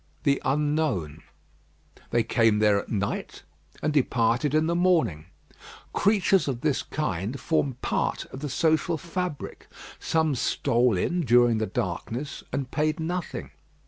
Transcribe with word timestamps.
The 0.23 0.41
unknown. 0.43 1.21
They 2.09 2.23
came 2.23 2.57
there 2.57 2.79
at 2.79 2.89
night, 2.89 3.43
and 3.83 3.93
departed 3.93 4.55
in 4.55 4.65
the 4.65 4.73
morning. 4.73 5.25
Creatures 5.93 6.47
of 6.47 6.61
this 6.61 6.81
kind 6.81 7.39
form 7.39 7.75
part 7.83 8.25
of 8.31 8.39
the 8.39 8.49
social 8.49 8.97
fabric. 8.97 9.67
Some 9.99 10.33
stole 10.33 10.97
in 10.97 11.21
during 11.21 11.59
the 11.59 11.67
darkness, 11.67 12.43
and 12.51 12.71
paid 12.71 12.99
nothing. 12.99 13.51